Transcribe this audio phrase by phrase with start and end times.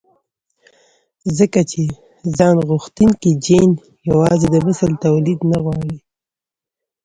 [1.37, 1.81] ځکه چې
[2.37, 3.71] ځانغوښتونکی جېن
[4.09, 5.97] يوازې د مثل توليد نه غواړي.